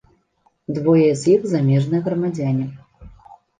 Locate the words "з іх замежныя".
1.25-2.01